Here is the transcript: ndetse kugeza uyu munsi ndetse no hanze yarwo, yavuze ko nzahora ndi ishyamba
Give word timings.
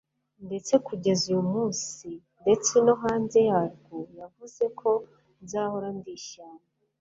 ndetse 0.45 0.73
kugeza 0.87 1.23
uyu 1.31 1.43
munsi 1.53 2.07
ndetse 2.41 2.73
no 2.85 2.93
hanze 3.01 3.39
yarwo, 3.49 3.95
yavuze 4.19 4.63
ko 4.79 4.89
nzahora 5.43 5.87
ndi 5.97 6.11
ishyamba 6.19 6.65